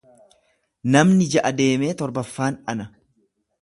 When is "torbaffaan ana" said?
2.03-2.93